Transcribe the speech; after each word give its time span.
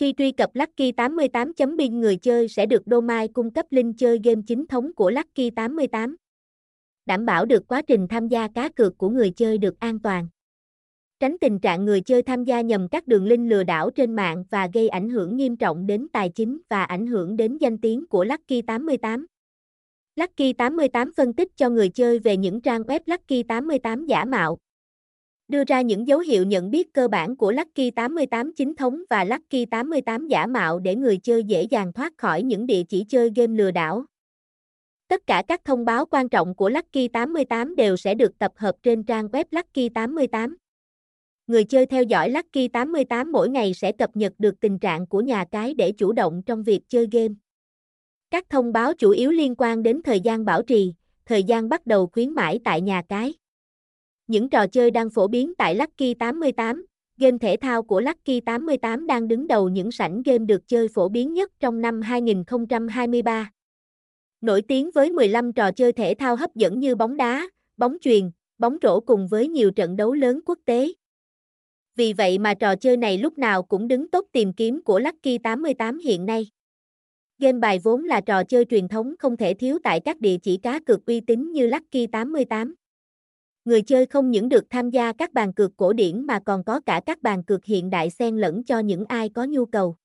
Khi 0.00 0.14
truy 0.16 0.32
cập 0.32 0.50
Lucky 0.54 0.92
88.bin 0.92 2.00
người 2.00 2.16
chơi 2.16 2.48
sẽ 2.48 2.66
được 2.66 2.82
Domain 2.86 3.32
cung 3.32 3.50
cấp 3.50 3.66
link 3.70 3.94
chơi 3.98 4.20
game 4.24 4.40
chính 4.46 4.66
thống 4.66 4.94
của 4.94 5.10
Lucky 5.10 5.50
88. 5.50 6.16
Đảm 7.06 7.26
bảo 7.26 7.44
được 7.44 7.68
quá 7.68 7.82
trình 7.82 8.08
tham 8.08 8.28
gia 8.28 8.48
cá 8.48 8.68
cược 8.68 8.98
của 8.98 9.08
người 9.08 9.30
chơi 9.30 9.58
được 9.58 9.80
an 9.80 9.98
toàn. 9.98 10.28
Tránh 11.20 11.36
tình 11.40 11.58
trạng 11.58 11.84
người 11.84 12.00
chơi 12.00 12.22
tham 12.22 12.44
gia 12.44 12.60
nhầm 12.60 12.88
các 12.88 13.06
đường 13.06 13.26
link 13.26 13.50
lừa 13.50 13.62
đảo 13.62 13.90
trên 13.90 14.16
mạng 14.16 14.44
và 14.50 14.68
gây 14.74 14.88
ảnh 14.88 15.08
hưởng 15.08 15.36
nghiêm 15.36 15.56
trọng 15.56 15.86
đến 15.86 16.06
tài 16.12 16.28
chính 16.28 16.60
và 16.68 16.84
ảnh 16.84 17.06
hưởng 17.06 17.36
đến 17.36 17.56
danh 17.60 17.78
tiếng 17.78 18.06
của 18.06 18.24
Lucky 18.24 18.62
88. 18.62 19.26
Lucky 20.16 20.52
88 20.52 21.12
phân 21.16 21.32
tích 21.32 21.56
cho 21.56 21.68
người 21.68 21.88
chơi 21.88 22.18
về 22.18 22.36
những 22.36 22.60
trang 22.60 22.82
web 22.82 23.00
Lucky 23.06 23.42
88 23.42 24.06
giả 24.06 24.24
mạo. 24.24 24.58
Đưa 25.50 25.64
ra 25.64 25.80
những 25.80 26.06
dấu 26.06 26.18
hiệu 26.18 26.44
nhận 26.44 26.70
biết 26.70 26.92
cơ 26.94 27.08
bản 27.08 27.36
của 27.36 27.52
Lucky 27.52 27.90
88 27.90 28.52
chính 28.56 28.74
thống 28.74 29.02
và 29.10 29.24
Lucky 29.24 29.64
88 29.64 30.28
giả 30.28 30.46
mạo 30.46 30.78
để 30.78 30.96
người 30.96 31.18
chơi 31.18 31.44
dễ 31.44 31.62
dàng 31.62 31.92
thoát 31.92 32.12
khỏi 32.18 32.42
những 32.42 32.66
địa 32.66 32.82
chỉ 32.88 33.04
chơi 33.08 33.30
game 33.36 33.54
lừa 33.56 33.70
đảo. 33.70 34.04
Tất 35.08 35.26
cả 35.26 35.42
các 35.48 35.64
thông 35.64 35.84
báo 35.84 36.06
quan 36.06 36.28
trọng 36.28 36.54
của 36.54 36.68
Lucky 36.68 37.08
88 37.08 37.76
đều 37.76 37.96
sẽ 37.96 38.14
được 38.14 38.38
tập 38.38 38.52
hợp 38.56 38.76
trên 38.82 39.02
trang 39.02 39.26
web 39.26 39.44
Lucky 39.50 39.88
88. 39.88 40.56
Người 41.46 41.64
chơi 41.64 41.86
theo 41.86 42.02
dõi 42.02 42.30
Lucky 42.30 42.68
88 42.68 43.32
mỗi 43.32 43.48
ngày 43.48 43.74
sẽ 43.74 43.92
cập 43.92 44.16
nhật 44.16 44.32
được 44.38 44.60
tình 44.60 44.78
trạng 44.78 45.06
của 45.06 45.20
nhà 45.20 45.44
cái 45.50 45.74
để 45.74 45.92
chủ 45.92 46.12
động 46.12 46.42
trong 46.46 46.62
việc 46.62 46.80
chơi 46.88 47.08
game. 47.12 47.34
Các 48.30 48.48
thông 48.48 48.72
báo 48.72 48.94
chủ 48.94 49.10
yếu 49.10 49.30
liên 49.30 49.54
quan 49.58 49.82
đến 49.82 50.02
thời 50.04 50.20
gian 50.20 50.44
bảo 50.44 50.62
trì, 50.62 50.94
thời 51.26 51.42
gian 51.42 51.68
bắt 51.68 51.86
đầu 51.86 52.06
khuyến 52.06 52.30
mãi 52.30 52.60
tại 52.64 52.80
nhà 52.80 53.02
cái. 53.08 53.34
Những 54.30 54.48
trò 54.48 54.66
chơi 54.66 54.90
đang 54.90 55.10
phổ 55.10 55.28
biến 55.28 55.52
tại 55.58 55.74
Lucky 55.74 56.14
88, 56.14 56.86
game 57.16 57.38
thể 57.38 57.56
thao 57.56 57.82
của 57.82 58.00
Lucky 58.00 58.40
88 58.40 59.06
đang 59.06 59.28
đứng 59.28 59.46
đầu 59.46 59.68
những 59.68 59.92
sảnh 59.92 60.22
game 60.22 60.38
được 60.38 60.68
chơi 60.68 60.88
phổ 60.88 61.08
biến 61.08 61.34
nhất 61.34 61.52
trong 61.60 61.80
năm 61.80 62.02
2023. 62.02 63.50
Nổi 64.40 64.62
tiếng 64.62 64.90
với 64.94 65.12
15 65.12 65.52
trò 65.52 65.72
chơi 65.72 65.92
thể 65.92 66.14
thao 66.14 66.36
hấp 66.36 66.54
dẫn 66.54 66.80
như 66.80 66.94
bóng 66.94 67.16
đá, 67.16 67.48
bóng 67.76 67.96
chuyền, 68.00 68.30
bóng 68.58 68.76
rổ 68.82 69.00
cùng 69.00 69.28
với 69.28 69.48
nhiều 69.48 69.70
trận 69.70 69.96
đấu 69.96 70.12
lớn 70.12 70.40
quốc 70.46 70.58
tế. 70.64 70.92
Vì 71.96 72.12
vậy 72.12 72.38
mà 72.38 72.54
trò 72.54 72.76
chơi 72.76 72.96
này 72.96 73.18
lúc 73.18 73.38
nào 73.38 73.62
cũng 73.62 73.88
đứng 73.88 74.10
tốt 74.10 74.26
tìm 74.32 74.52
kiếm 74.52 74.82
của 74.84 74.98
Lucky 74.98 75.38
88 75.38 75.98
hiện 75.98 76.26
nay. 76.26 76.46
Game 77.38 77.58
bài 77.58 77.78
vốn 77.82 78.04
là 78.04 78.20
trò 78.20 78.44
chơi 78.44 78.64
truyền 78.64 78.88
thống 78.88 79.14
không 79.18 79.36
thể 79.36 79.54
thiếu 79.54 79.78
tại 79.84 80.00
các 80.00 80.20
địa 80.20 80.36
chỉ 80.42 80.56
cá 80.56 80.80
cược 80.80 81.06
uy 81.06 81.20
tín 81.20 81.52
như 81.52 81.66
Lucky 81.66 82.06
88. 82.06 82.74
Người 83.64 83.82
chơi 83.82 84.06
không 84.06 84.30
những 84.30 84.48
được 84.48 84.64
tham 84.70 84.90
gia 84.90 85.12
các 85.12 85.32
bàn 85.32 85.52
cược 85.52 85.76
cổ 85.76 85.92
điển 85.92 86.26
mà 86.26 86.40
còn 86.40 86.64
có 86.64 86.80
cả 86.80 87.00
các 87.06 87.22
bàn 87.22 87.44
cược 87.44 87.64
hiện 87.64 87.90
đại 87.90 88.10
xen 88.10 88.36
lẫn 88.36 88.64
cho 88.64 88.78
những 88.78 89.04
ai 89.04 89.28
có 89.28 89.44
nhu 89.44 89.66
cầu. 89.66 89.96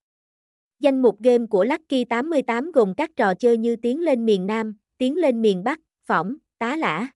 Danh 0.80 1.02
mục 1.02 1.20
game 1.20 1.45
của 1.45 1.64
Lucky 1.64 2.06
88 2.06 2.72
gồm 2.72 2.94
các 2.94 3.12
trò 3.16 3.34
chơi 3.34 3.58
như 3.58 3.75
Tiến 3.75 4.02
lên 4.02 4.25
miền 4.25 4.47
Nam, 4.47 4.78
Tiến 4.97 5.16
lên 5.16 5.42
miền 5.42 5.64
Bắc, 5.64 5.80
Phỏng, 6.06 6.36
Tá 6.59 6.75
Lả. 6.75 7.08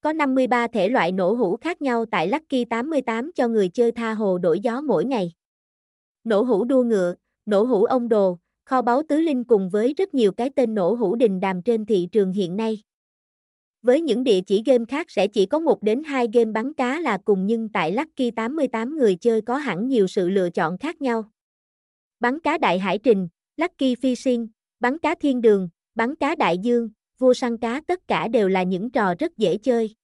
Có 0.00 0.12
53 0.12 0.66
thể 0.66 0.88
loại 0.88 1.12
nổ 1.12 1.32
hũ 1.32 1.56
khác 1.56 1.82
nhau 1.82 2.04
tại 2.10 2.28
Lucky 2.28 2.64
88 2.64 3.32
cho 3.34 3.48
người 3.48 3.68
chơi 3.68 3.92
tha 3.92 4.14
hồ 4.14 4.38
đổi 4.38 4.60
gió 4.60 4.80
mỗi 4.80 5.04
ngày. 5.04 5.32
Nổ 6.24 6.42
hũ 6.42 6.64
đua 6.64 6.82
ngựa, 6.82 7.14
nổ 7.46 7.62
hũ 7.62 7.84
ông 7.84 8.08
đồ, 8.08 8.38
kho 8.64 8.82
báu 8.82 9.02
tứ 9.08 9.20
linh 9.20 9.44
cùng 9.44 9.70
với 9.70 9.94
rất 9.96 10.14
nhiều 10.14 10.32
cái 10.32 10.50
tên 10.50 10.74
nổ 10.74 10.94
hũ 10.94 11.16
đình 11.16 11.40
đàm 11.40 11.62
trên 11.62 11.86
thị 11.86 12.08
trường 12.12 12.32
hiện 12.32 12.56
nay. 12.56 12.82
Với 13.84 14.00
những 14.00 14.24
địa 14.24 14.40
chỉ 14.40 14.62
game 14.66 14.84
khác 14.88 15.10
sẽ 15.10 15.26
chỉ 15.26 15.46
có 15.46 15.58
một 15.58 15.82
đến 15.82 16.02
hai 16.04 16.28
game 16.32 16.52
bắn 16.52 16.72
cá 16.72 17.00
là 17.00 17.18
cùng 17.24 17.46
nhưng 17.46 17.68
tại 17.68 17.92
Lucky 17.92 18.30
88 18.30 18.96
người 18.96 19.16
chơi 19.16 19.40
có 19.40 19.56
hẳn 19.56 19.88
nhiều 19.88 20.06
sự 20.06 20.28
lựa 20.28 20.50
chọn 20.50 20.78
khác 20.78 21.02
nhau. 21.02 21.24
Bắn 22.20 22.40
cá 22.40 22.58
đại 22.58 22.78
hải 22.78 22.98
trình, 22.98 23.28
Lucky 23.56 23.94
Fishing, 23.94 24.46
bắn 24.80 24.98
cá 24.98 25.14
thiên 25.14 25.40
đường, 25.40 25.68
bắn 25.94 26.16
cá 26.16 26.34
đại 26.34 26.58
dương, 26.58 26.90
vua 27.18 27.34
săn 27.34 27.56
cá 27.56 27.80
tất 27.86 28.08
cả 28.08 28.28
đều 28.28 28.48
là 28.48 28.62
những 28.62 28.90
trò 28.90 29.14
rất 29.18 29.36
dễ 29.36 29.56
chơi. 29.56 29.94